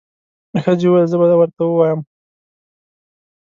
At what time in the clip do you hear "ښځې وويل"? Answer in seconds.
0.63-1.07